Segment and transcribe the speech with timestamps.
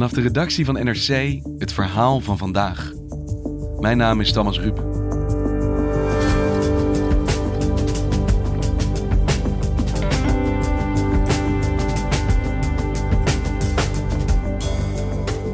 [0.00, 2.92] Vanaf de redactie van NRC het verhaal van vandaag.
[3.80, 4.78] Mijn naam is Thomas Rup.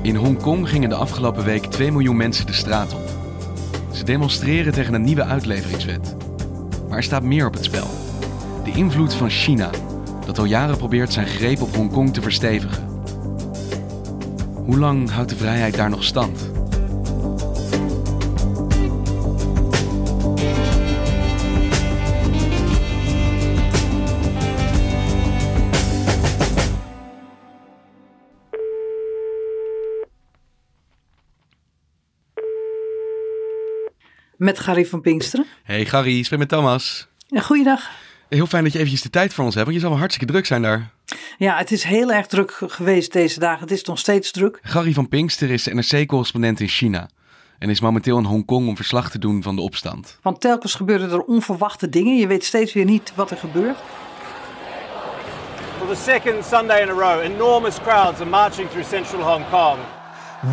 [0.02, 3.08] In Hongkong gingen de afgelopen week 2 miljoen mensen de straat op.
[3.92, 6.16] Ze demonstreren tegen een nieuwe uitleveringswet.
[6.88, 7.88] Maar er staat meer op het spel.
[8.64, 9.70] De invloed van China,
[10.26, 12.85] dat al jaren probeert zijn greep op Hongkong te verstevigen.
[14.66, 16.50] Hoe lang houdt de vrijheid daar nog stand?
[34.36, 35.46] Met Gary van Pinksteren.
[35.62, 37.08] Hey Gary, spreek met Thomas.
[37.26, 37.90] Ja, goeiedag.
[38.28, 40.32] Heel fijn dat je eventjes de tijd voor ons hebt, want je zal wel hartstikke
[40.32, 40.94] druk zijn daar.
[41.38, 43.60] Ja, het is heel erg druk geweest deze dagen.
[43.60, 44.58] Het is nog steeds druk.
[44.62, 47.08] Gary van Pinkster is NRC-correspondent in China
[47.58, 50.18] en is momenteel in Hongkong om verslag te doen van de opstand.
[50.22, 52.16] Want telkens gebeuren er onverwachte dingen.
[52.16, 53.78] Je weet steeds weer niet wat er gebeurt.
[55.78, 59.78] For the second Sunday in a row, enormous crowds are marching through central Hong Kong.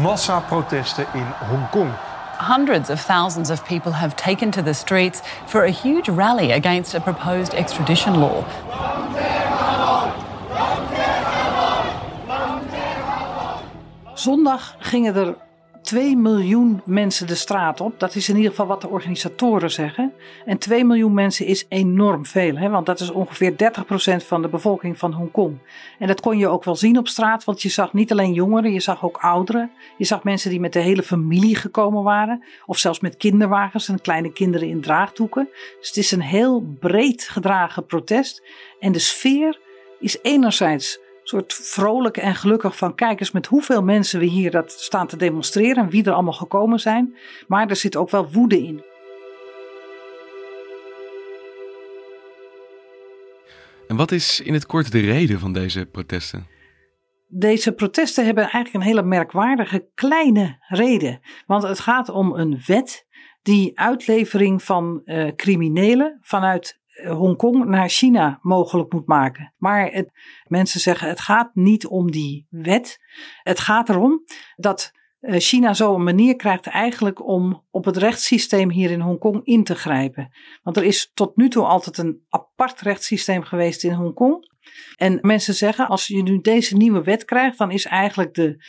[0.02, 1.92] Massaprotesten in Hongkong.
[2.38, 6.94] Hundreds of thousands of people have taken to the streets for a huge rally against
[6.94, 8.44] a proposed extradition law.
[14.24, 15.36] Zondag gingen er
[15.82, 18.00] 2 miljoen mensen de straat op.
[18.00, 20.14] Dat is in ieder geval wat de organisatoren zeggen.
[20.46, 22.70] En 2 miljoen mensen is enorm veel, hè?
[22.70, 23.56] want dat is ongeveer 30%
[24.26, 25.58] van de bevolking van Hongkong.
[26.00, 28.72] En dat kon je ook wel zien op straat, want je zag niet alleen jongeren,
[28.72, 29.72] je zag ook ouderen.
[29.98, 34.02] Je zag mensen die met de hele familie gekomen waren, of zelfs met kinderwagens en
[34.02, 35.50] kleine kinderen in draagdoeken.
[35.80, 38.44] Dus het is een heel breed gedragen protest.
[38.80, 39.60] En de sfeer
[40.00, 44.72] is enerzijds soort vrolijk en gelukkig van kijk eens met hoeveel mensen we hier dat
[44.72, 47.16] staan te demonstreren en wie er allemaal gekomen zijn.
[47.48, 48.84] Maar er zit ook wel woede in.
[53.88, 56.48] En wat is in het kort de reden van deze protesten?
[57.28, 61.20] Deze protesten hebben eigenlijk een hele merkwaardige kleine reden.
[61.46, 63.08] Want het gaat om een wet
[63.42, 69.54] die uitlevering van uh, criminelen vanuit Hongkong naar China mogelijk moet maken.
[69.58, 70.06] Maar
[70.48, 73.00] mensen zeggen het gaat niet om die wet.
[73.44, 74.24] Het gaat erom
[74.56, 79.64] dat China zo een manier krijgt eigenlijk om op het rechtssysteem hier in Hongkong in
[79.64, 80.32] te grijpen.
[80.64, 84.52] Want er is tot nu toe altijd een apart rechtssysteem geweest in Hongkong.
[84.96, 88.64] En mensen zeggen als je nu deze nieuwe wet krijgt, dan is eigenlijk de,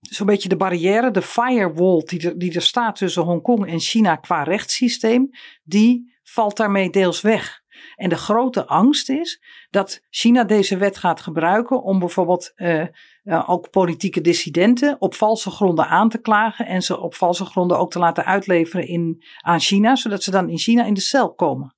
[0.00, 4.16] zo'n beetje de barrière, de firewall die er, die er staat tussen Hongkong en China
[4.16, 5.30] qua rechtssysteem,
[5.62, 7.64] die valt daarmee deels weg.
[7.96, 12.84] En de grote angst is dat China deze wet gaat gebruiken om bijvoorbeeld uh,
[13.24, 17.78] uh, ook politieke dissidenten op valse gronden aan te klagen en ze op valse gronden
[17.78, 21.34] ook te laten uitleveren in, aan China, zodat ze dan in China in de cel
[21.34, 21.74] komen.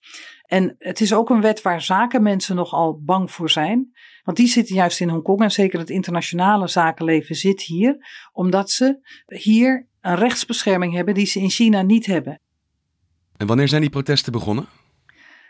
[0.47, 3.93] En het is ook een wet waar zakenmensen nogal bang voor zijn.
[4.25, 7.97] Want die zitten juist in Hongkong en zeker het internationale zakenleven zit hier,
[8.33, 12.41] omdat ze hier een rechtsbescherming hebben die ze in China niet hebben.
[13.39, 14.67] En wanneer zijn die protesten begonnen?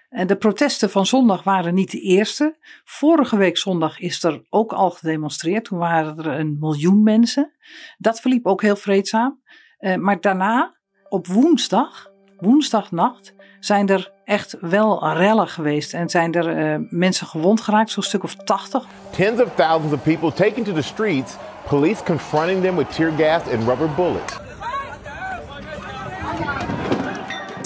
[0.09, 2.57] En de protesten van zondag waren niet de eerste.
[2.85, 5.65] Vorige week zondag is er ook al gedemonstreerd.
[5.65, 7.53] Toen waren er een miljoen mensen.
[7.99, 9.43] Dat verliep ook heel vreedzaam.
[9.81, 10.77] Uh, maar daarna,
[11.09, 15.95] op woensdag, woensdagnacht, zijn er echt wel rellen geweest.
[15.95, 18.87] En zijn er uh, mensen gewond geraakt, zo'n stuk of 80.
[19.11, 21.37] Tens of thousands of people taken to the streets.
[21.69, 24.47] Police confronting them with tear gas and rubber bullets.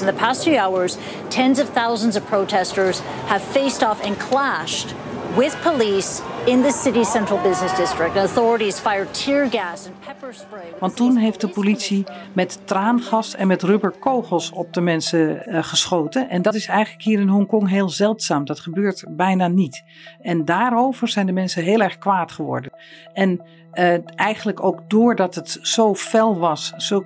[0.02, 0.96] In the past few hours,
[1.28, 4.94] tens of thousands of protesters have faced off and clashed
[5.36, 8.16] with police in the city's central business district.
[8.16, 10.74] Authorities fired tear gas and pepper spray.
[10.78, 16.28] Want toen heeft de politie met traangas en met rubberkogels op de mensen uh, geschoten.
[16.28, 18.44] En dat is eigenlijk hier in Hongkong heel zeldzaam.
[18.44, 19.84] Dat gebeurt bijna niet.
[20.20, 22.72] En daarover zijn de mensen heel erg kwaad geworden.
[23.12, 23.42] En
[23.74, 27.02] uh, eigenlijk ook doordat het zo fel was, zo,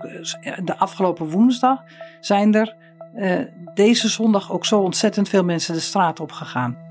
[0.65, 1.83] de afgelopen woensdag,
[2.21, 2.75] zijn er
[3.17, 3.41] uh,
[3.75, 6.85] deze zondag ook zo ontzettend veel mensen de straat op gegaan.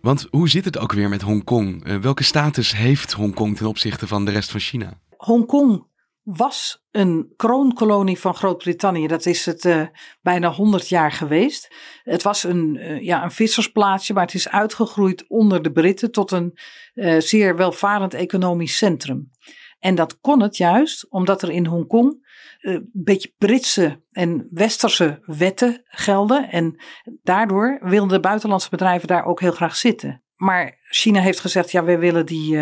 [0.00, 1.86] Want hoe zit het ook weer met Hongkong?
[1.86, 5.00] Uh, welke status heeft Hongkong ten opzichte van de rest van China?
[5.16, 5.86] Hongkong
[6.22, 9.06] was een kroonkolonie van Groot-Brittannië.
[9.06, 9.86] Dat is het uh,
[10.22, 11.74] bijna 100 jaar geweest.
[12.02, 16.30] Het was een, uh, ja, een vissersplaatsje, maar het is uitgegroeid onder de Britten tot
[16.30, 16.58] een
[16.94, 19.30] uh, zeer welvarend economisch centrum.
[19.78, 22.26] En dat kon het juist omdat er in Hongkong
[22.60, 26.50] een beetje Britse en Westerse wetten gelden.
[26.50, 26.82] En
[27.22, 30.22] daardoor wilden de buitenlandse bedrijven daar ook heel graag zitten.
[30.36, 32.56] Maar China heeft gezegd: ja, wij willen, die,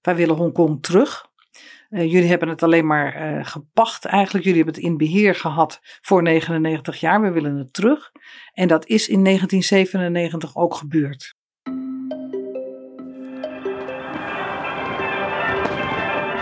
[0.00, 1.30] wij willen Hongkong terug.
[1.92, 4.44] Uh, jullie hebben het alleen maar uh, gepacht eigenlijk.
[4.44, 7.20] Jullie hebben het in beheer gehad voor 99 jaar.
[7.20, 8.10] We willen het terug.
[8.52, 11.34] En dat is in 1997 ook gebeurd.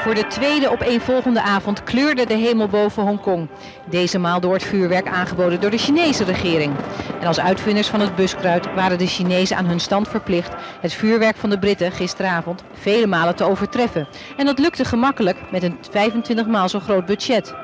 [0.00, 3.48] Voor de tweede opeenvolgende avond kleurde de hemel boven Hongkong.
[3.90, 6.74] Deze maal door het vuurwerk aangeboden door de Chinese regering.
[7.20, 11.36] En als uitvinders van het buskruid waren de Chinezen aan hun stand verplicht het vuurwerk
[11.36, 14.08] van de Britten gisteravond vele malen te overtreffen.
[14.36, 17.54] En dat lukte gemakkelijk met een 25 maal zo groot budget.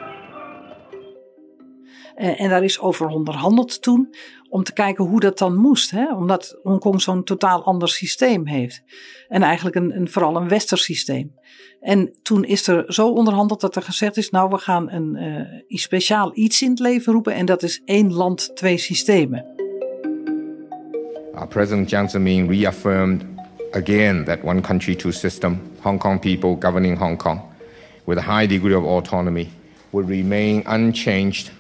[2.17, 4.15] Uh, en daar is over onderhandeld toen
[4.48, 5.90] om te kijken hoe dat dan moest.
[5.90, 6.14] Hè?
[6.14, 8.82] Omdat Hongkong zo'n totaal ander systeem heeft.
[9.28, 11.34] En eigenlijk een, een, vooral een westers systeem.
[11.81, 15.78] En toen is er zo onderhandeld dat er gezegd is: Nou, we gaan een uh,
[15.78, 17.34] speciaal iets in het leven roepen.
[17.34, 19.44] En dat is één land, twee systemen.
[21.34, 23.25] Uh, President Jiang Zemin reaffirmed
[23.70, 27.40] again that one country, two system, Hong Kong people governing Hong Kong
[28.04, 29.48] with a high degree of autonomy
[29.90, 31.50] will remain unchanged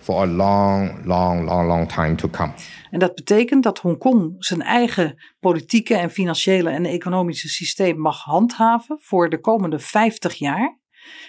[0.00, 2.52] for a long, long, long, long time to come.
[2.90, 8.98] En dat betekent dat Hongkong zijn eigen politieke en financiële en economische systeem mag handhaven
[9.00, 10.78] voor de komende 50 jaar.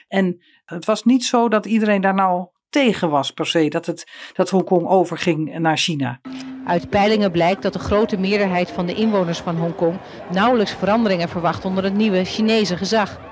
[0.07, 4.11] En het was niet zo dat iedereen daar nou tegen was per se, dat, het,
[4.33, 6.21] dat Hongkong overging naar China.
[6.65, 9.99] Uit peilingen blijkt dat de grote meerderheid van de inwoners van Hongkong
[10.31, 13.30] nauwelijks veranderingen verwacht onder het nieuwe Chinese gezag.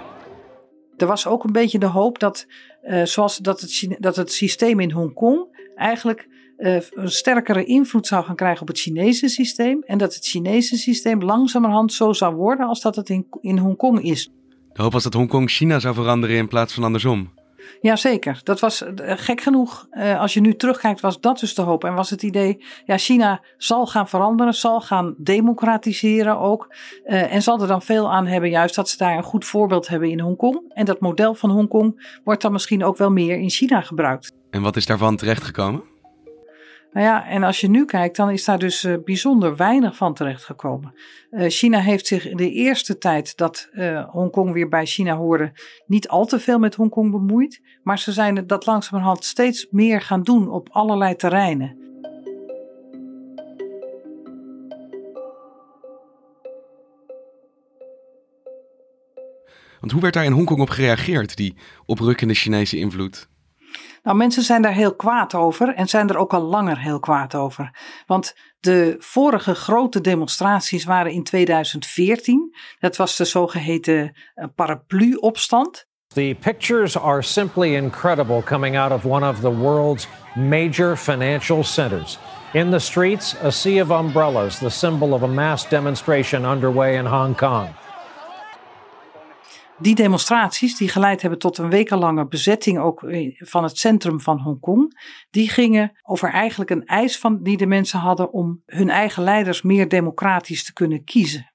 [1.01, 2.47] Er was ook een beetje de hoop dat,
[2.83, 8.25] uh, zoals dat, het, dat het systeem in Hongkong eigenlijk uh, een sterkere invloed zou
[8.25, 9.83] gaan krijgen op het Chinese systeem.
[9.85, 14.03] En dat het Chinese systeem langzamerhand zo zou worden als dat het in, in Hongkong
[14.03, 14.29] is.
[14.73, 17.29] De hoop was dat Hongkong China zou veranderen in plaats van andersom.
[17.81, 19.87] Jazeker, dat was gek genoeg.
[19.91, 21.83] Uh, als je nu terugkijkt, was dat dus de hoop.
[21.83, 26.75] En was het idee, ja, China zal gaan veranderen, zal gaan democratiseren ook.
[27.05, 29.87] Uh, en zal er dan veel aan hebben, juist dat ze daar een goed voorbeeld
[29.87, 30.61] hebben in Hongkong.
[30.73, 34.31] En dat model van Hongkong wordt dan misschien ook wel meer in China gebruikt.
[34.49, 35.83] En wat is daarvan terechtgekomen?
[36.91, 40.13] Nou ja, en als je nu kijkt, dan is daar dus uh, bijzonder weinig van
[40.13, 40.93] terechtgekomen.
[41.31, 45.51] Uh, China heeft zich in de eerste tijd dat uh, Hongkong weer bij China hoorde,
[45.85, 47.61] niet al te veel met Hongkong bemoeid.
[47.83, 51.77] Maar ze zijn dat langzamerhand steeds meer gaan doen op allerlei terreinen.
[59.79, 63.29] Want hoe werd daar in Hongkong op gereageerd, die oprukkende Chinese invloed?
[64.09, 67.35] Nou, mensen zijn daar heel kwaad over en zijn er ook al langer heel kwaad
[67.35, 67.71] over.
[68.05, 72.55] Want de vorige grote demonstraties waren in 2014.
[72.79, 74.15] Dat was de zogeheten
[74.55, 75.87] paraplu-opstand.
[76.07, 82.19] The pictures are simply incredible coming out of one of the world's major financial centers.
[82.53, 87.05] In the streets, a sea of umbrellas, the symbol of a mass demonstration underway in
[87.05, 87.67] Hong Kong.
[89.81, 93.03] Die demonstraties, die geleid hebben tot een wekenlange bezetting ook
[93.37, 97.99] van het centrum van Hongkong, die gingen over eigenlijk een eis van die de mensen
[97.99, 101.51] hadden om hun eigen leiders meer democratisch te kunnen kiezen.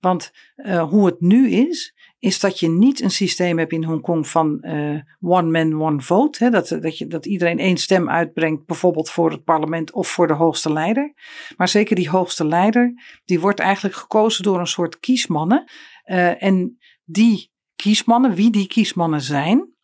[0.00, 4.28] Want uh, hoe het nu is, is dat je niet een systeem hebt in Hongkong
[4.28, 6.44] van uh, one man, one vote.
[6.44, 10.26] Hè, dat, dat, je, dat iedereen één stem uitbrengt, bijvoorbeeld voor het parlement of voor
[10.26, 11.14] de hoogste leider.
[11.56, 15.70] Maar zeker die hoogste leider, die wordt eigenlijk gekozen door een soort kiesmannen.
[16.38, 17.49] En die
[17.80, 19.74] kiesmannen, wie die kiesmannen zijn,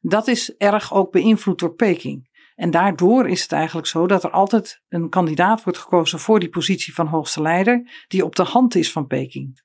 [0.00, 2.34] dat is erg ook beïnvloed door Peking.
[2.54, 6.48] En daardoor is het eigenlijk zo dat er altijd een kandidaat wordt gekozen voor die
[6.48, 9.60] positie van hoogste leider, die op de hand is van Peking.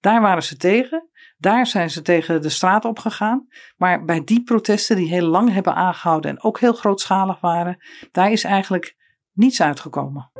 [0.00, 1.08] Daar waren ze tegen.
[1.36, 3.46] Daar zijn ze tegen de straat op gegaan.
[3.76, 8.32] Maar bij die protesten, die heel lang hebben aangehouden en ook heel grootschalig waren, daar
[8.32, 8.96] is eigenlijk
[9.32, 10.30] niets uitgekomen.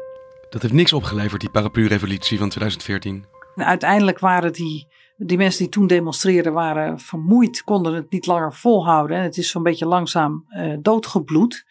[0.50, 3.24] Dat heeft niks opgeleverd, die paraplu-revolutie van 2014.
[3.54, 4.86] uiteindelijk waren die,
[5.26, 9.16] die mensen die toen demonstreerden, waren vermoeid, konden het niet langer volhouden.
[9.16, 11.64] En het is zo'n beetje langzaam uh, doodgebloed.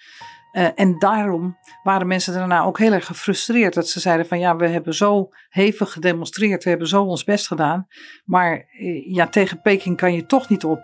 [0.54, 3.74] Uh, en daarom waren mensen daarna ook heel erg gefrustreerd.
[3.74, 7.48] Dat ze zeiden van ja, we hebben zo hevig gedemonstreerd, we hebben zo ons best
[7.48, 7.88] gedaan.
[8.26, 10.80] Maar uh, ja, tegen Peking kan je toch niet op.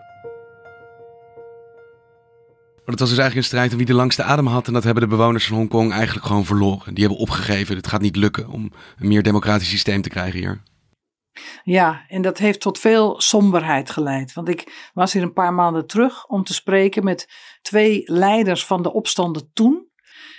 [2.74, 4.66] Maar dat was dus eigenlijk een strijd om wie de langste adem had.
[4.66, 6.94] En dat hebben de bewoners van Hongkong eigenlijk gewoon verloren.
[6.94, 7.76] Die hebben opgegeven.
[7.76, 10.60] Het gaat niet lukken om een meer democratisch systeem te krijgen hier.
[11.62, 14.32] Ja, en dat heeft tot veel somberheid geleid.
[14.32, 17.28] Want ik was hier een paar maanden terug om te spreken met
[17.62, 19.88] twee leiders van de opstanden toen.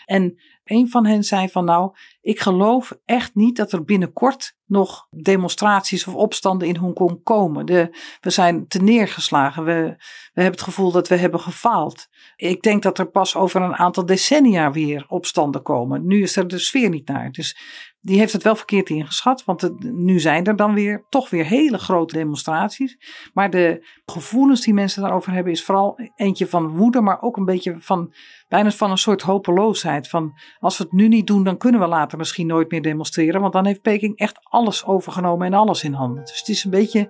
[0.05, 5.07] En een van hen zei van nou, ik geloof echt niet dat er binnenkort nog
[5.09, 7.65] demonstraties of opstanden in Hongkong komen.
[7.65, 9.63] De, we zijn te neergeslagen.
[9.63, 9.95] We,
[10.33, 12.07] we hebben het gevoel dat we hebben gefaald.
[12.35, 16.07] Ik denk dat er pas over een aantal decennia weer opstanden komen.
[16.07, 17.31] Nu is er de sfeer niet naar.
[17.31, 17.55] Dus
[18.03, 21.77] die heeft het wel verkeerd ingeschat, want nu zijn er dan weer toch weer hele
[21.77, 22.97] grote demonstraties.
[23.33, 27.45] Maar de gevoelens die mensen daarover hebben is vooral eentje van woede, maar ook een
[27.45, 28.13] beetje van
[28.47, 30.09] bijna van een soort hopeloosheid.
[30.09, 33.41] Van als we het nu niet doen, dan kunnen we later misschien nooit meer demonstreren,
[33.41, 36.23] want dan heeft Peking echt alles overgenomen en alles in handen.
[36.23, 37.09] Dus het is een beetje,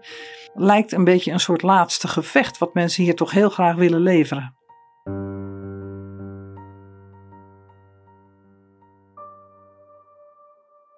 [0.54, 4.56] lijkt een beetje een soort laatste gevecht wat mensen hier toch heel graag willen leveren.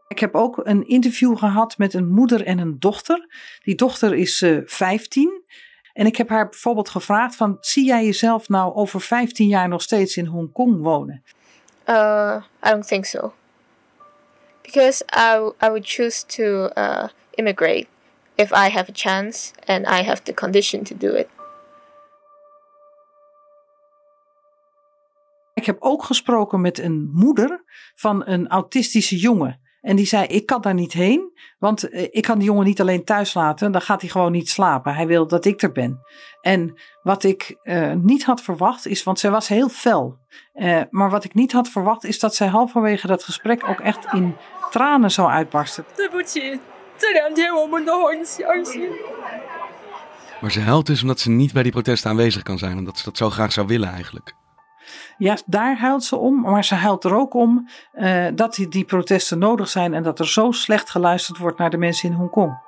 [0.08, 3.28] Ik heb ook een interview gehad met een moeder en een dochter.
[3.64, 5.44] Die dochter is uh, 15.
[5.94, 9.82] En ik heb haar bijvoorbeeld gevraagd van, zie jij jezelf nou over 15 jaar nog
[9.82, 11.24] steeds in Hongkong wonen?
[11.90, 13.34] Uh, I don't think so.
[14.64, 17.88] Because I, I would choose to uh, immigrate
[18.38, 21.28] if I have a chance and I have the condition to do it.
[25.54, 27.64] Ik heb ook gesproken met een moeder
[27.96, 29.60] van een autistische jongen.
[29.84, 32.82] En die zei: Ik kan daar niet heen, want eh, ik kan die jongen niet
[32.82, 33.72] alleen thuis laten.
[33.72, 34.96] Dan gaat hij gewoon niet slapen.
[34.96, 36.00] Hij wil dat ik er ben.
[36.42, 40.18] En wat ik uh, niet had verwacht is, want zij was heel fel.
[40.56, 44.14] Uh, maar wat ik niet had verwacht is dat zij halverwege dat gesprek ook echt
[44.14, 44.36] in
[44.72, 45.86] tranen zou uitbarsten.
[50.42, 52.78] Maar ze huilt dus omdat ze niet bij die protesten aanwezig kan zijn.
[52.78, 54.34] Omdat ze dat zo graag zou willen eigenlijk.
[55.18, 58.86] Ja, daar huilt ze om, maar ze huilt er ook om uh, dat die, die
[58.86, 62.62] protesten nodig zijn en dat er zo slecht geluisterd wordt naar de mensen in Hongkong.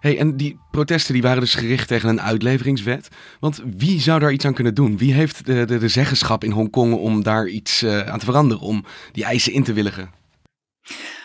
[0.00, 3.08] Hey, en die protesten die waren dus gericht tegen een uitleveringswet.
[3.40, 4.98] Want wie zou daar iets aan kunnen doen?
[4.98, 8.62] Wie heeft de, de, de zeggenschap in Hongkong om daar iets uh, aan te veranderen,
[8.62, 10.10] om die eisen in te willigen?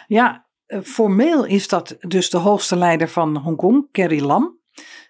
[0.08, 0.43] Ja,
[0.84, 4.58] formeel is dat dus de hoogste leider van Hongkong, Carrie Lam.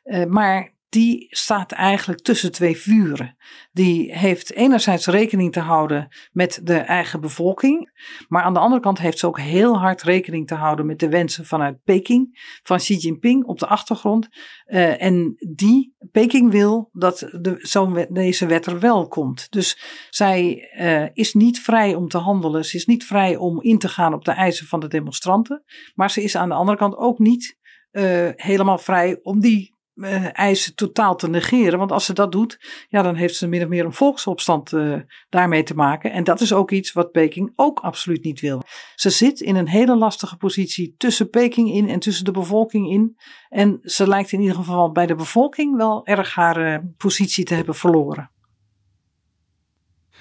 [0.04, 3.38] Uh, maar die staat eigenlijk tussen twee vuren.
[3.72, 7.92] Die heeft enerzijds rekening te houden met de eigen bevolking,
[8.28, 11.10] maar aan de andere kant heeft ze ook heel hard rekening te houden met de
[11.10, 14.28] wensen vanuit Peking, van Xi Jinping op de achtergrond.
[14.68, 19.52] Uh, en die, Peking wil dat de, zo deze wet er wel komt.
[19.52, 19.78] Dus
[20.10, 23.88] zij uh, is niet vrij om te handelen, ze is niet vrij om in te
[23.88, 25.64] gaan op de eisen van de demonstranten,
[25.96, 27.58] maar ze is aan de andere kant ook niet
[27.92, 31.80] uh, helemaal vrij om die uh, eisen totaal te negeren.
[31.80, 32.60] Want als ze dat doet,
[32.90, 36.12] ja, dan heeft ze min of meer een volksopstand uh, daarmee te maken.
[36.12, 38.62] En dat is ook iets wat Peking ook absoluut niet wil.
[38.96, 43.18] Ze zit in een hele lastige positie tussen Peking in en tussen de bevolking in.
[43.50, 47.54] En ze lijkt in ieder geval bij de bevolking wel erg haar uh, positie te
[47.54, 48.32] hebben verloren.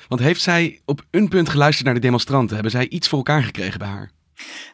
[0.09, 2.55] Want heeft zij op een punt geluisterd naar de demonstranten?
[2.55, 4.11] Hebben zij iets voor elkaar gekregen bij haar?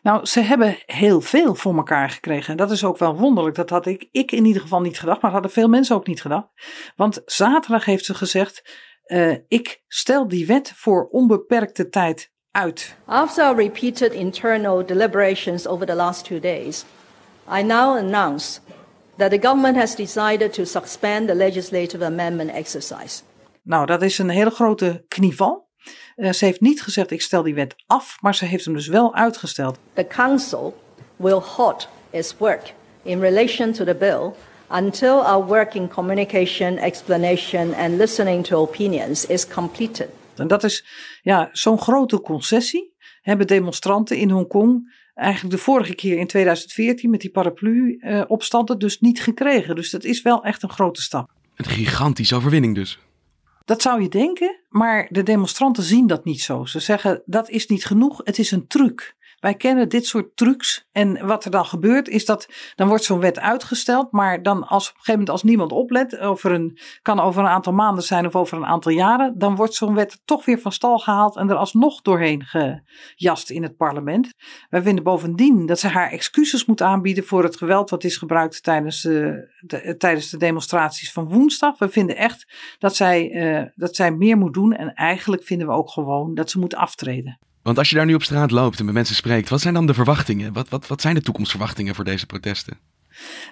[0.02, 2.50] Nou, ze hebben heel veel voor elkaar gekregen.
[2.50, 3.56] En dat is ook wel wonderlijk.
[3.56, 6.20] Dat had ik, ik in ieder geval niet gedacht, maar hadden veel mensen ook niet
[6.20, 6.48] gedacht.
[6.96, 8.62] Want zaterdag heeft ze gezegd:
[9.06, 12.96] uh, Ik stel die wet voor onbeperkte tijd uit.
[13.04, 16.84] After repeated internal deliberations over the last two days,
[17.58, 18.60] I now announce
[19.16, 23.22] that the government has decided to suspend the legislative amendment exercise.
[23.62, 25.67] Nou, dat is een hele grote knieval.
[26.18, 28.87] Uh, ze heeft niet gezegd ik stel die wet af, maar ze heeft hem dus
[28.87, 29.78] wel uitgesteld.
[29.92, 30.82] The council
[31.16, 32.72] will halt its work
[33.02, 34.32] in relation to the bill
[34.70, 40.08] until our work in communication, explanation and listening to opinions is completed.
[40.37, 40.84] En dat is
[41.22, 47.20] ja, zo'n grote concessie hebben demonstranten in Hongkong eigenlijk de vorige keer in 2014 met
[47.20, 49.75] die paraplu-opstanden uh, dus niet gekregen.
[49.75, 51.30] Dus dat is wel echt een grote stap.
[51.56, 52.98] Een gigantische overwinning dus.
[53.68, 56.64] Dat zou je denken, maar de demonstranten zien dat niet zo.
[56.64, 59.16] Ze zeggen dat is niet genoeg, het is een truc.
[59.40, 60.87] Wij kennen dit soort trucs.
[60.92, 64.12] En wat er dan gebeurt is dat dan wordt zo'n wet uitgesteld.
[64.12, 67.49] Maar dan als op een gegeven moment als niemand oplet, over een, kan over een
[67.49, 69.38] aantal maanden zijn of over een aantal jaren.
[69.38, 73.62] Dan wordt zo'n wet toch weer van stal gehaald en er alsnog doorheen gejast in
[73.62, 74.33] het parlement.
[74.71, 78.62] Wij vinden bovendien dat ze haar excuses moet aanbieden voor het geweld wat is gebruikt
[78.62, 81.78] tijdens de, de tijdens de demonstraties van woensdag.
[81.78, 82.47] We vinden echt
[82.78, 84.73] dat zij, uh, dat zij meer moet doen.
[84.73, 87.38] En eigenlijk vinden we ook gewoon dat ze moet aftreden.
[87.62, 89.86] Want als je daar nu op straat loopt en met mensen spreekt, wat zijn dan
[89.86, 90.52] de verwachtingen?
[90.52, 92.78] Wat, wat, wat zijn de toekomstverwachtingen voor deze protesten?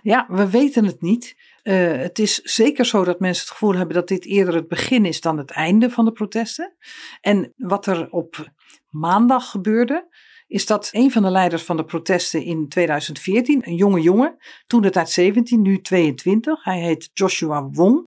[0.02, 1.36] Ja, we weten het niet.
[1.62, 5.04] Uh, het is zeker zo dat mensen het gevoel hebben dat dit eerder het begin
[5.04, 6.76] is dan het einde van de protesten.
[7.20, 8.52] En wat er op
[8.90, 10.08] maandag gebeurde,
[10.46, 14.36] is dat een van de leiders van de protesten in 2014, een jonge jongen,
[14.66, 18.06] toen het uit 17, nu 22, hij heet Joshua Wong.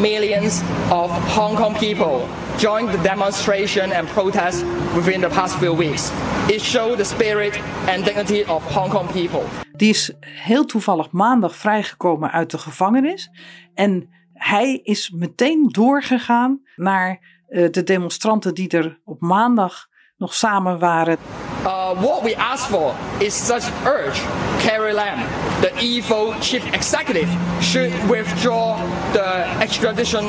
[0.00, 2.26] Millions of Hong Kong people
[2.58, 4.64] joined the demonstration and protest
[4.94, 6.12] within the past few weeks.
[6.48, 9.42] It showed the spirit and dignity of Hong Kong people.
[9.76, 13.30] Die is heel toevallig maandag vrijgekomen uit de gevangenis.
[13.74, 20.78] En hij is meteen doorgegaan naar uh, de demonstranten die er op maandag nog samen
[20.78, 21.16] waren.
[21.62, 24.20] Uh, what we ask for is such urge
[24.66, 25.18] Carrie Lam,
[25.60, 27.28] the evil chief executive,
[27.60, 28.76] should withdraw
[29.12, 30.24] the extradition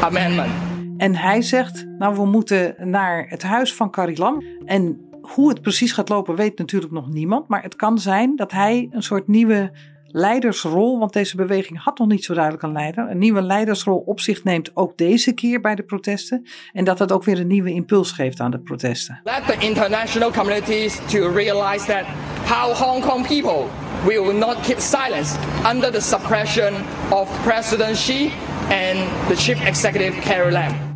[0.00, 0.52] amendment.
[0.96, 4.42] En hij zegt, nou we moeten naar het huis van Carrie Lam.
[4.64, 7.48] En hoe het precies gaat lopen weet natuurlijk nog niemand.
[7.48, 9.72] Maar het kan zijn dat hij een soort nieuwe
[10.10, 14.20] leidersrol, want deze beweging had nog niet zo duidelijk een leider, een nieuwe leidersrol op
[14.20, 16.46] zich neemt, ook deze keer bij de protesten.
[16.72, 19.20] En dat dat ook weer een nieuwe impuls geeft aan de protesten.
[19.24, 22.04] Let the international communities to realize that
[22.46, 23.64] how Hong Kong people
[24.06, 25.38] will not keep silence
[25.72, 26.74] under the suppression
[27.10, 30.86] of President Xi and the chief executive Carrie Lam.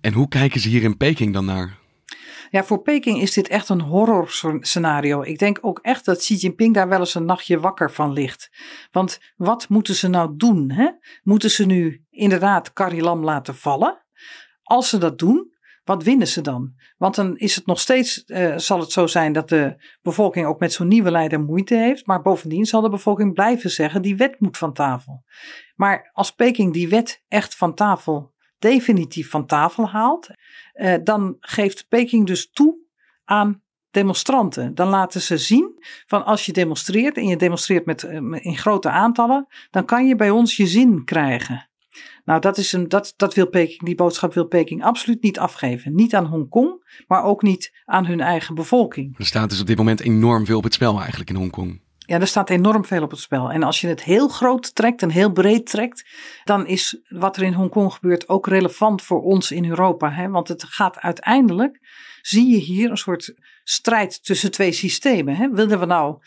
[0.00, 1.76] En hoe kijken ze hier in Peking dan naar?
[2.50, 4.28] Ja, voor Peking is dit echt een horror
[4.60, 5.22] scenario.
[5.22, 8.50] Ik denk ook echt dat Xi Jinping daar wel eens een nachtje wakker van ligt.
[8.90, 10.70] Want wat moeten ze nou doen?
[10.70, 10.90] Hè?
[11.22, 14.04] Moeten ze nu inderdaad Carrie Lam laten vallen?
[14.62, 16.74] Als ze dat doen, wat winnen ze dan?
[16.96, 20.60] Want dan is het nog steeds, uh, zal het zo zijn dat de bevolking ook
[20.60, 22.06] met zo'n nieuwe leider moeite heeft.
[22.06, 25.24] Maar bovendien zal de bevolking blijven zeggen, die wet moet van tafel.
[25.76, 30.28] Maar als Peking die wet echt van tafel, definitief van tafel haalt,
[30.74, 32.76] uh, dan geeft Peking dus toe
[33.24, 34.74] aan demonstranten.
[34.74, 38.90] Dan laten ze zien van als je demonstreert en je demonstreert met, uh, in grote
[38.90, 41.68] aantallen, dan kan je bij ons je zin krijgen.
[42.24, 45.94] Nou, dat, is een, dat, dat wil Peking, die boodschap wil Peking absoluut niet afgeven.
[45.94, 49.18] Niet aan Hongkong, maar ook niet aan hun eigen bevolking.
[49.18, 51.80] Er staat dus op dit moment enorm veel op het spel eigenlijk in Hongkong.
[52.08, 53.50] Ja, er staat enorm veel op het spel.
[53.50, 56.04] En als je het heel groot trekt en heel breed trekt,
[56.44, 60.10] dan is wat er in Hongkong gebeurt ook relevant voor ons in Europa.
[60.10, 60.28] Hè?
[60.28, 61.80] Want het gaat uiteindelijk,
[62.22, 65.36] zie je hier een soort strijd tussen twee systemen.
[65.36, 65.50] Hè?
[65.50, 66.18] Willen we nou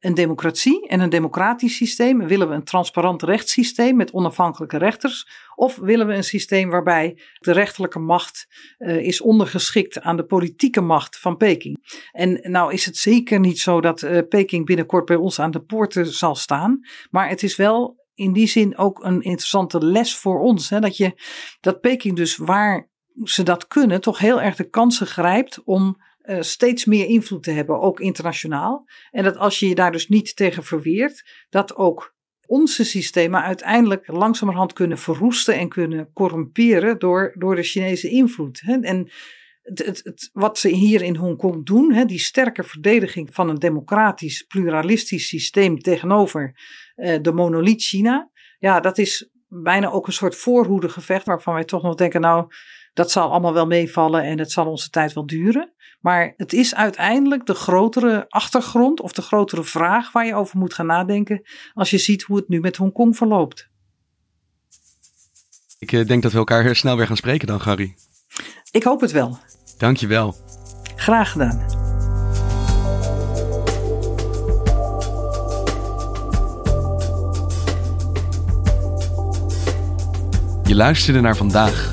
[0.00, 2.26] een democratie en een democratisch systeem?
[2.26, 5.28] Willen we een transparant rechtssysteem met onafhankelijke rechters?
[5.54, 8.46] Of willen we een systeem waarbij de rechterlijke macht
[8.78, 12.02] uh, is ondergeschikt aan de politieke macht van Peking?
[12.12, 15.62] En nou is het zeker niet zo dat uh, Peking binnenkort bij ons aan de
[15.62, 16.80] poorten zal staan.
[17.10, 20.70] Maar het is wel in die zin ook een interessante les voor ons.
[20.70, 20.80] Hè?
[20.80, 21.12] Dat, je,
[21.60, 22.88] dat Peking dus waar
[23.24, 27.50] ze dat kunnen, toch heel erg de kansen grijpt om uh, steeds meer invloed te
[27.50, 28.88] hebben, ook internationaal.
[29.10, 32.14] En dat als je je daar dus niet tegen verweert, dat ook
[32.46, 38.62] onze systemen uiteindelijk langzamerhand kunnen verroesten en kunnen corrumperen door, door de Chinese invloed.
[38.64, 39.10] En
[39.62, 44.42] het, het, wat ze hier in Hongkong doen, hè, die sterke verdediging van een democratisch,
[44.42, 46.54] pluralistisch systeem tegenover
[46.96, 51.82] uh, de monoliet China, ja, dat is bijna ook een soort voorhoedegevecht waarvan wij toch
[51.82, 52.46] nog denken, nou,
[52.92, 55.72] dat zal allemaal wel meevallen en het zal onze tijd wel duren.
[56.00, 60.74] Maar het is uiteindelijk de grotere achtergrond of de grotere vraag waar je over moet
[60.74, 61.42] gaan nadenken
[61.74, 63.68] als je ziet hoe het nu met Hongkong verloopt.
[65.78, 67.94] Ik eh, denk dat we elkaar snel weer gaan spreken dan, Gary.
[68.70, 69.38] Ik hoop het wel.
[69.78, 70.34] Dankjewel.
[70.96, 71.80] Graag gedaan.
[80.70, 81.92] Je luisterde naar vandaag,